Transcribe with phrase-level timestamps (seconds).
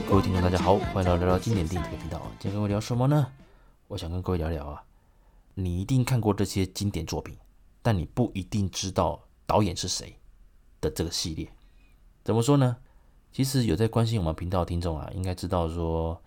[0.00, 2.18] 各位听众，大家好，欢迎来到聊聊经典电影这个频道。
[2.40, 3.30] 今天跟我聊什么呢？
[3.88, 4.82] 我想跟各位聊聊啊，
[5.52, 7.36] 你一定看过这些经典作品，
[7.82, 10.16] 但你不一定知道导演是谁
[10.80, 11.46] 的这个系列。
[12.24, 12.78] 怎么说呢？
[13.32, 16.18] 其实有在关心我们频道的听众啊，应该知道说，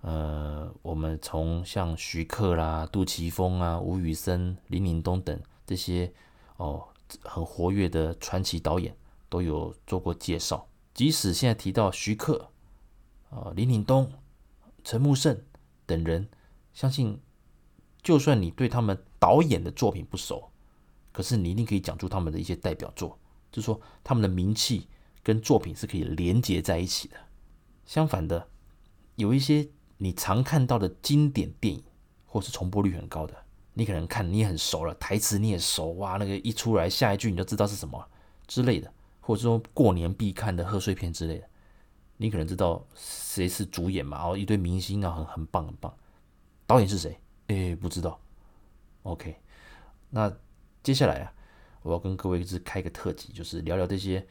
[0.00, 6.10] 呃，我们从像徐克啦、杜琪峰啊、吴宇森、林岭东等这些
[6.56, 6.82] 哦
[7.20, 8.96] 很活跃的传奇导演
[9.28, 10.66] 都有做过介绍。
[10.94, 12.48] 即使现在提到徐克、
[13.30, 14.10] 呃、林岭东、
[14.84, 15.40] 陈木胜
[15.86, 16.28] 等人，
[16.72, 17.20] 相信
[18.02, 20.50] 就算你对他们导演的作品不熟，
[21.12, 23.18] 可是你一定可以讲出他们的一些代表作，
[23.50, 24.88] 就是说他们的名气。
[25.26, 27.16] 跟作品是可以连接在一起的。
[27.84, 28.46] 相反的，
[29.16, 31.82] 有一些你常看到的经典电影，
[32.26, 33.34] 或是重播率很高的，
[33.74, 38.08] 你可能看你也很熟了，台词你也熟，哇，那个一出来下一句你就知道是什么
[38.46, 38.88] 之类的，
[39.20, 41.48] 或者说过年必看的贺岁片之类的，
[42.16, 45.94] 你可能知道谁是主演嘛，然后一堆明星啊，很很棒很棒。
[46.66, 47.18] 导演是谁？
[47.48, 48.20] 诶，不知道。
[49.02, 49.36] OK，
[50.10, 50.32] 那
[50.82, 51.32] 接下来啊，
[51.82, 54.26] 我要跟各位是开个特辑，就是聊聊这些。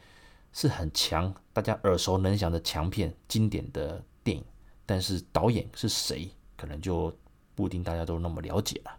[0.52, 4.42] 是很强，大家耳熟能详的强片、经典的电影，
[4.86, 7.14] 但是导演是谁，可能就
[7.54, 8.98] 不一定大家都那么了解了。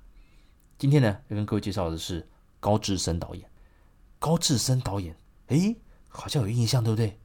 [0.77, 2.27] 今天呢，要跟各位介绍的是
[2.59, 3.49] 高志森导演。
[4.19, 5.15] 高志森导演，
[5.47, 5.75] 诶，
[6.09, 7.17] 好像有印象，对不对？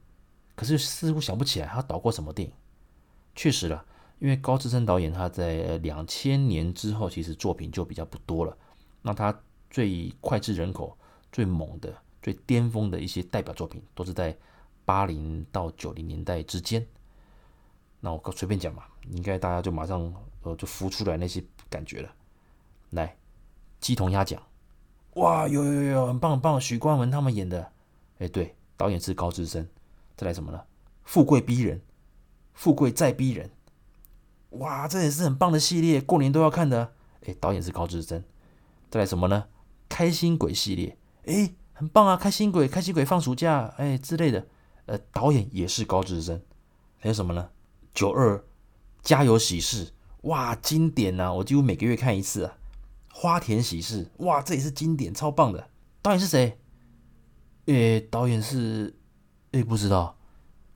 [0.55, 2.53] 可是似乎想不起来他导过什么电影。
[3.35, 3.85] 确实了，
[4.19, 8.57] 因为高志森导演他在两千年之后，其实作品就比较不多了。
[9.01, 9.37] 那他
[9.69, 10.97] 最脍炙人口、
[11.31, 11.93] 最猛的。
[12.21, 14.33] 最巅峰的一些代表作品都是在
[14.85, 16.87] 八零到九零年代之间。
[17.99, 20.01] 那我随便讲嘛，应该大家就马上
[20.43, 22.09] 呃就浮出来那些感觉了。
[22.91, 23.17] 来，
[23.81, 24.41] 鸡同鸭讲，
[25.15, 27.69] 哇，有有有有，很棒很棒，许冠文他们演的，
[28.19, 29.67] 哎，对，导演是高志森。
[30.15, 30.61] 再来什么呢？
[31.03, 31.81] 富贵逼人，
[32.53, 33.51] 富贵再逼人，
[34.49, 36.93] 哇，这也是很棒的系列，过年都要看的。
[37.25, 38.23] 哎，导演是高志森。
[38.89, 39.45] 再来什么呢？
[39.89, 41.53] 开心鬼系列，哎。
[41.75, 42.15] 很棒啊！
[42.15, 44.45] 开心鬼，开心鬼放暑假，哎之类的。
[44.85, 46.39] 呃，导演也是高志森。
[46.99, 47.49] 还有什么呢？
[47.95, 48.41] 九二
[49.01, 49.91] 家有喜事，
[50.21, 52.57] 哇，经典呐、我几乎每个月看一次啊。
[53.11, 55.67] 花田喜事，哇，这也是经典，超棒的。
[56.03, 56.59] 导演是谁？
[57.65, 58.95] 诶，导演是，
[59.53, 60.15] 诶，不知道。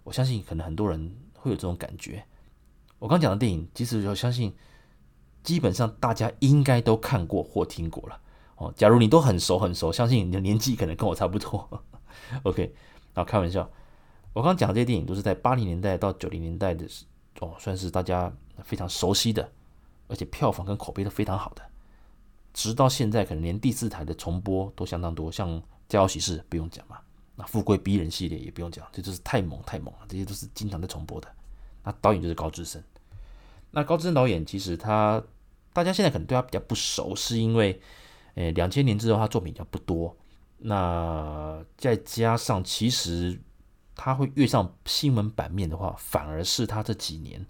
[0.03, 2.23] 我相信可能很多人会有这种感觉。
[2.99, 4.55] 我刚讲的电影，其实我相信，
[5.43, 8.19] 基本上大家应该都看过或听过了。
[8.55, 11.83] 哦，假如你都很熟很熟，相信你的年纪可能跟我差不多。
[12.43, 12.73] OK，
[13.13, 13.69] 然后，开玩笑。
[14.33, 16.87] 我刚讲的这些电影都是在八零年代到九零年代的，
[17.39, 18.31] 哦，算是大家
[18.63, 19.51] 非常熟悉的，
[20.07, 21.61] 而且票房跟口碑都非常好的。
[22.53, 25.49] 直到现在，可能连第四台的重播都相当多，像
[25.89, 26.97] 《家有喜事》不用讲嘛，
[27.37, 31.27] 那《富贵逼人》系列也不用讲，这就是太猛太猛了，这些都是经常在重播的。
[31.85, 32.83] 那导演就是高志森。
[33.71, 35.23] 那高志森导演其实他，
[35.71, 37.81] 大家现在可能对他比较不熟，是因为。
[38.35, 40.15] 诶，两千年之后，他作品比较不多。
[40.59, 43.41] 那再加上，其实
[43.95, 47.43] 他会跃上新闻版面的话，反而是他这几年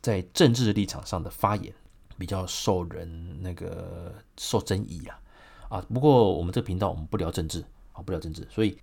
[0.00, 1.70] 在政治立场上的发言
[2.16, 5.20] 比较受人那个受争议啊。
[5.68, 8.78] 啊，不过我们这个频道我们不聊政治啊，不聊政治，所以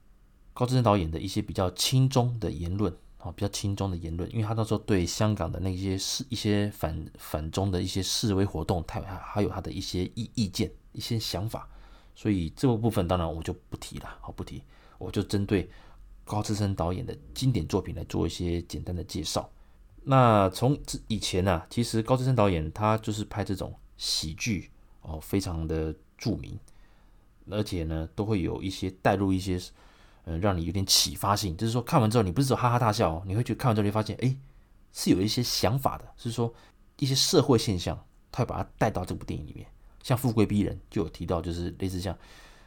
[0.55, 10.71] 高志森导演的一些比较轻中的言论啊，比较轻中的言论，因为他那时候对香港的那些示一些反反中的一些示威活动，他还有他的一些意意见。
[10.95, 11.67] 一些想法，
[12.15, 14.63] 所以这个部分当然我就不提了，好不提，
[14.97, 15.69] 我就针对
[16.23, 19.49] 高志森导演的经典作品来做一些简单的介绍。
[20.05, 20.79] 那从
[21.09, 26.57] 以前呢、其实高志森导演他就是拍这种喜剧哦，非常的著名，
[27.49, 29.59] 而且呢都会有一些带入一些
[30.25, 34.35] 嗯，让你有点启发性，就是说看完之后你不是说哈哈大笑，你会去看完之后你发现哎，
[34.91, 36.53] 是有一些想法的，是说
[36.97, 37.97] 一些社会现象，
[38.31, 39.67] 他会把它带到这部电影里面。
[40.01, 42.15] 像富贵逼人就有提到，就是类似像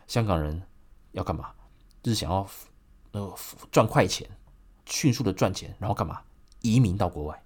[0.07, 0.61] 香港人
[1.13, 1.53] 要干嘛，
[2.03, 2.49] 就是想要
[3.13, 3.35] 呃
[3.71, 4.29] 赚快钱，
[4.87, 6.21] 迅速的赚钱，然后干嘛
[6.63, 7.45] 移民到国外。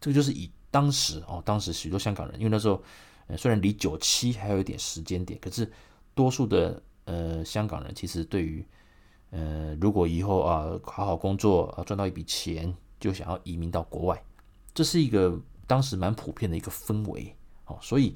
[0.00, 2.82] 这个就是以当时哦，当时许多香港人，因为那时候
[3.26, 5.70] 呃虽然离九七还有一点时间点，可是
[6.14, 8.64] 多数的呃香港人其实对于
[9.30, 14.22] 呃如果以后啊好好工作啊赚到一笔钱，就想要移民到国外，
[14.74, 17.34] 这是一个当时蛮普遍的一个氛围
[17.66, 18.14] 哦，所以。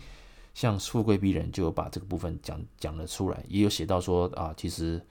[0.54, 5.02] 像富贵逼人就把这个部分讲讲了出来，也有写到说啊，其实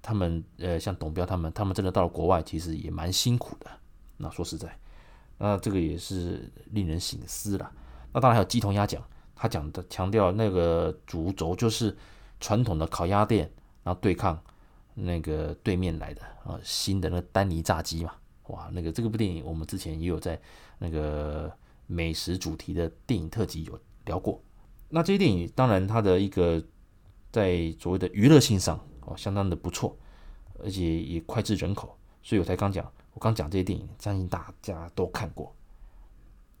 [0.00, 3.70] 他们呃，像董彪他们，他们真的到了国外，其实也蛮辛苦的。
[4.16, 4.74] 那说实在，
[5.36, 7.70] 那这个也是令人省思了。
[8.14, 9.06] 那当然还有鸡同鸭讲，
[9.36, 11.94] 他讲的强调那个主轴就是
[12.40, 13.52] 传统的烤鸭店
[13.82, 14.42] 然后对抗
[15.00, 18.14] 那个对面来的啊新的那个丹尼炸鸡嘛，
[18.48, 20.40] 哇，那个这个部电影我们之前也有在
[20.78, 21.52] 那个
[21.86, 24.42] 美食主题的电影特辑有聊过。
[24.88, 26.62] 那这些电影当然它的一个
[27.30, 29.96] 在所谓的娱乐性上哦相当的不错，
[30.58, 35.54] 而且也脍炙人口，所以我才刚讲，我刚讲这些电影，相信大家都看过。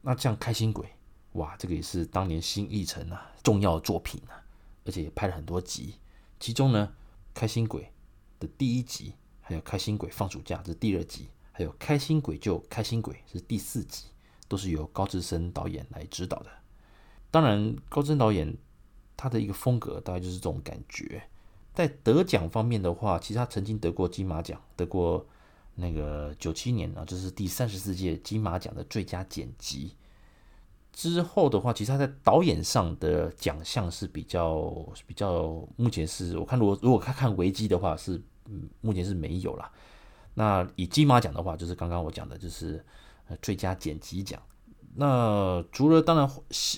[0.02, 0.86] 那像开心鬼，
[1.32, 4.38] 哇，这个也是当年新艺城啊重要作品啊，
[4.84, 5.94] 而且也拍了很多集。
[6.38, 6.92] 其中呢，
[7.34, 7.90] 开心鬼
[8.38, 14.04] 的第一集，还有开心鬼放暑假这是第二集，还有开心鬼救开心鬼是第四集，
[14.46, 16.50] 都是由高志森导演来指导的。
[17.30, 18.56] 当然，高志森导演
[19.16, 21.22] 他的一个风格大概就是这种感觉。
[21.74, 25.26] 在得奖方面的话，其实他曾经得过金马奖，得过
[25.74, 29.94] 那个九七年啊，这是第三十四届金马奖的最佳剪辑。
[30.98, 38.20] 之后的话，其实他在导演上的奖项是比较比较，目前是我看如果如果看看维基的话是，
[38.80, 39.70] 目前是没有了。
[40.34, 42.84] 那以金马奖的话，就是刚刚我讲的，就是
[43.28, 44.42] 呃最佳剪辑奖。
[44.96, 46.28] 那除了当然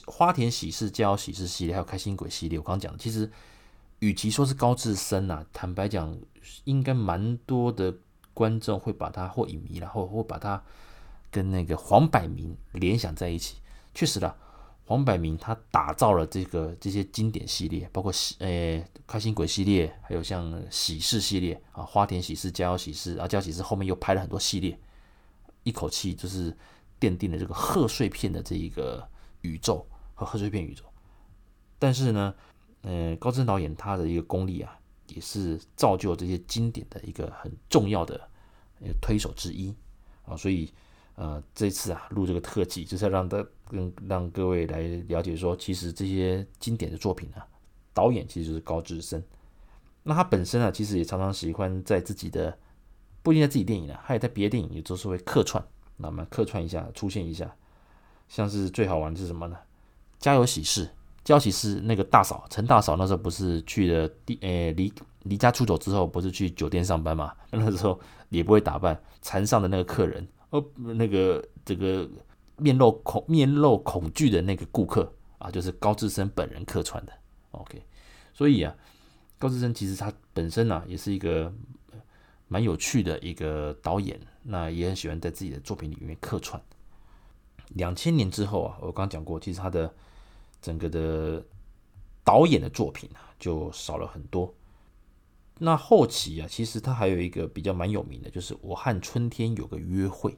[0.04, 3.30] 花田喜事、家有喜事系列，还有开心鬼系列，我刚讲的，其实
[4.00, 6.14] 与其说是高志森啊，坦白讲，
[6.64, 7.94] 应该蛮多的
[8.34, 10.62] 观众会把他或影迷，然后会把他
[11.30, 13.56] 跟那个黄百鸣联想在一起。
[13.94, 14.36] 确实啦，
[14.84, 24.78] 黄百鸣他打造了这个这些经典系列，包括喜诶开心鬼系列，还有像喜事系列啊，花田喜事、家有喜事啊，家有喜事后面又拍了很多系列，
[25.62, 26.56] 一口气就是。
[27.00, 29.08] 奠定了这个贺岁片的这一个
[29.40, 30.84] 宇宙和贺岁片宇宙，
[31.78, 32.34] 但是呢，
[32.82, 38.28] 呃，高志森导演他的一个功力啊，也是造就这些经典的一个很重要的
[39.00, 39.74] 推手之一
[40.26, 40.70] 啊，所以
[41.14, 47.46] 呃，这次啊录这个特辑，就是要让大跟让各位来了解说，其实这些经典的作品啊，
[47.94, 49.22] 导演其实就是高志森。
[50.02, 52.56] 那他本身啊，其实也常常喜欢在自己的
[53.22, 55.62] 不一定在自己电影啊，他也在别的电影也都是会客串。
[55.96, 57.54] 那我们客串一下，出现一下，
[58.28, 59.56] 像是最好玩的是什么呢？
[60.18, 60.88] 家有喜事，
[61.22, 64.92] 家有喜事那个大嫂陈大嫂那时候不是去了第诶离
[65.24, 67.34] 离家出走之后，不是去酒店上班嘛？
[67.52, 68.00] 那时候
[68.30, 72.08] 也不会打扮，缠上的那个客人，哦，那个这个
[72.60, 77.12] 面露恐面露恐惧的那个顾客啊，就是高志森本人客串的。
[77.50, 77.82] OK，
[78.32, 78.74] 所以啊，
[79.38, 81.52] 高志森其实他本身啊也是一个。
[82.52, 86.60] 蛮有趣的一个导演，那也很喜欢在自己的作品里面客串。
[87.68, 89.94] 两千年之后啊，我刚讲过，其实他的
[90.60, 91.40] 整个的
[92.24, 94.52] 导演的作品啊就少了很多。
[95.60, 100.32] 那后期啊，其实他还有一个比较蛮有名的，就是《我和春天有个约会》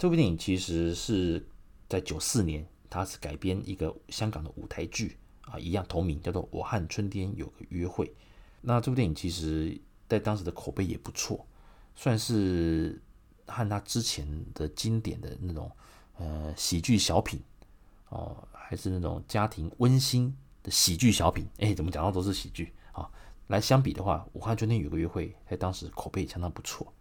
[0.00, 1.46] 这部电影，其实是
[1.86, 8.06] 在九四年，它是改编一个香港的舞台剧啊，一样同名，叫做《我和春天有个约会》。
[8.62, 9.78] 那这部电影其实。
[10.08, 11.46] 在当时的口碑也不错，
[11.94, 13.00] 算是
[13.46, 15.70] 和他之前的经典的那种
[16.16, 17.40] 呃喜剧小品
[18.08, 23.08] 哦，还是那种家庭温馨的喜剧小品，哎，怎么讲到都是喜剧啊？
[23.46, 26.92] 来相比的话，我和春天有个约会，在当时口碑也相当不错。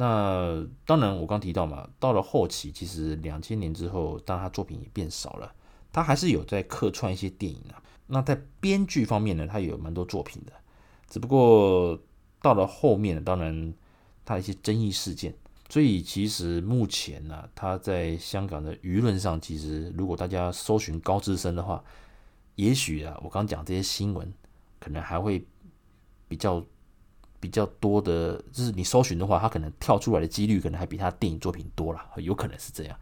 [0.00, 5.52] 那当然，我刚提到嘛，到了后期，其实两千年之后，当他作品也变少了，
[5.92, 7.76] 他还是有在客串一些电影啊。
[8.06, 10.52] 那在编剧方面呢，他也有蛮多作品的。
[11.06, 12.00] 只不过
[12.40, 13.74] 到了后面，当然
[14.24, 15.34] 他一些争议事件，
[15.68, 21.84] 所以其实目前呢、啊，他在香港的舆论上，其实如果大家搜寻高志森的话，
[22.54, 24.32] 也许啊，我刚讲这些新闻，
[24.78, 25.46] 可能还会
[26.26, 26.64] 比较
[27.40, 32.96] 比较多的，就是你搜寻的话，他可能跳出来的几率，可能还比他电影作品多了，有可能是这样。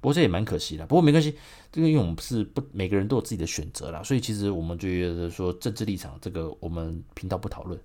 [0.00, 1.36] 不过这也蛮可惜的，不过没关系，
[1.72, 7.80] 这个因为我们是不每个人都有自己的选择啦，所以其实我们觉得说政治立场这个我们频道不讨论，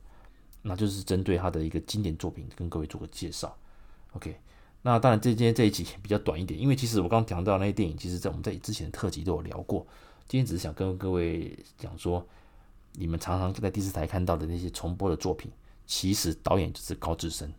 [0.62, 3.56] 那就是针对他的一个经典作品跟各位做个介绍。
[4.12, 4.36] OK，
[4.82, 9.88] 那当然这今天这一集比较短一点，因为其实我刚刚讲到那些电影，其实在我们在之前的特辑都有聊过，
[10.28, 12.24] 今天只是想跟各位讲说，
[12.94, 15.50] 你们常常在电视台看到的那些重播的作品，
[15.86, 17.54] 其实导演就是高志森。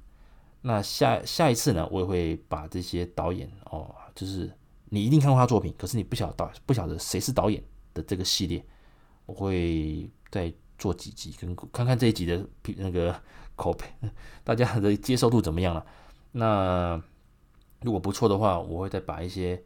[0.60, 3.94] 那下下一次呢，我也会把这些导演哦。
[4.14, 4.52] 就是
[4.90, 7.62] 你一定看过他作品，可是你不晓得导不晓得谁是导演
[7.94, 8.64] 的这个系列，
[9.26, 13.18] 我会再做几集，跟看看这一集的那个
[13.56, 13.86] 口碑，
[14.44, 15.84] 大家的接受度怎么样了？
[16.30, 17.02] 那
[17.80, 19.60] 如果不错的话，我会再把一些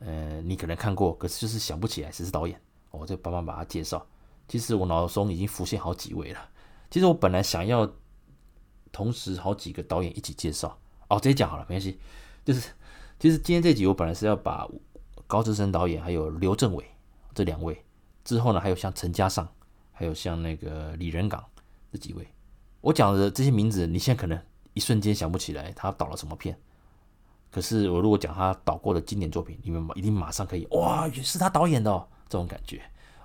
[0.00, 4.06] 呃你可能看过，可是就是想不起来谁是导演，我再帮忙把它介绍。
[4.48, 6.48] 其实我脑中已经浮现好几位了。
[6.94, 7.92] 其实我本来想要
[8.92, 11.98] 同时好几个导演一起介绍，哦，直接讲好了，没关系，
[12.44, 12.70] 就是。
[13.18, 14.64] 其实今天这集我本来是要把
[15.26, 16.84] 高志森导演还有刘镇伟
[17.34, 17.84] 这两位，
[18.24, 19.48] 之后呢还有像陈嘉上，
[19.90, 21.44] 还有像那个李仁港
[21.90, 22.28] 这几位。
[22.80, 24.40] 我讲的这些名字，你现在可能
[24.74, 26.56] 一瞬间想不起来他导了什么片。
[27.50, 32.80] 可是我如果讲他导过的经典作品，你们一定马上可以哇，也是他导演的哦，这种感觉。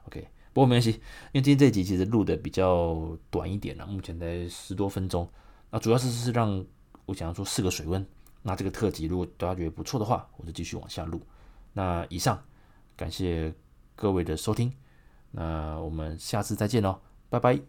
[0.07, 0.89] OK，不过没关系，
[1.31, 5.29] 因为今天这一集其实录的比较短一点了，目前才十多分钟。
[5.69, 6.65] 那主要是是让
[7.05, 8.05] 我想要说试个水温。
[8.41, 11.21] 那这个特辑如果大家觉得不错的话，我就继续往下录。
[11.73, 12.41] 那以上，
[12.95, 13.53] 感谢
[13.95, 14.73] 各位的收听，
[15.31, 17.59] 那我们下次再见喽，拜拜。